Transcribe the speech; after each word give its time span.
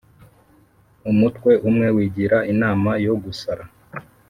umutwe 1.11 1.51
umwe 1.69 1.87
wigira 1.95 2.37
inama 2.51 2.89
yogusara 3.05 3.65